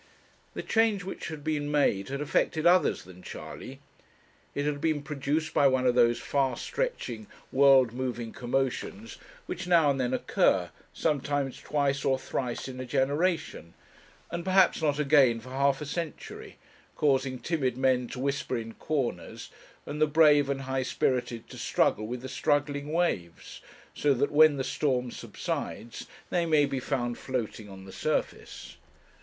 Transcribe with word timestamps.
The 0.55 0.63
change 0.63 1.03
which 1.03 1.27
had 1.27 1.43
been 1.43 1.69
made 1.69 2.09
had 2.09 2.21
affected 2.21 2.65
others 2.65 3.03
than 3.03 3.21
Charley. 3.21 3.81
It 4.55 4.65
had 4.65 4.81
been 4.81 5.03
produced 5.03 5.53
by 5.53 5.67
one 5.67 5.85
of 5.85 5.93
those 5.93 6.17
far 6.19 6.57
stretching, 6.57 7.27
world 7.51 7.93
moving 7.93 8.31
commotions 8.33 9.17
which 9.45 9.67
now 9.67 9.91
and 9.91 10.01
then 10.01 10.11
occur, 10.11 10.71
sometimes 10.91 11.61
twice 11.61 12.03
or 12.03 12.17
thrice 12.17 12.67
in 12.67 12.79
a 12.79 12.85
generation, 12.87 13.75
and, 14.31 14.43
perhaps, 14.43 14.81
not 14.81 14.97
again 14.97 15.39
for 15.39 15.49
half 15.51 15.81
a 15.81 15.85
century, 15.85 16.57
causing 16.95 17.37
timid 17.37 17.77
men 17.77 18.07
to 18.07 18.19
whisper 18.19 18.57
in 18.57 18.73
corners, 18.73 19.51
and 19.85 20.01
the 20.01 20.07
brave 20.07 20.49
and 20.49 20.61
high 20.61 20.81
spirited 20.81 21.47
to 21.51 21.59
struggle 21.59 22.07
with 22.07 22.23
the 22.23 22.27
struggling 22.27 22.91
waves, 22.91 23.61
so 23.93 24.15
that 24.15 24.31
when 24.31 24.57
the 24.57 24.63
storm 24.63 25.11
subsides 25.11 26.07
they 26.31 26.47
may 26.47 26.65
be 26.65 26.79
found 26.79 27.19
floating 27.19 27.69
on 27.69 27.85
the 27.85 27.93
surface. 27.93 28.77